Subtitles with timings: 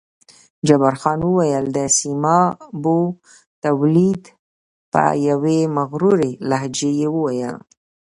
[0.67, 2.99] جبار خان وویل: د سیمابو
[3.63, 4.23] تولید،
[4.91, 7.55] په یوې مغرورې لهجې یې وویل.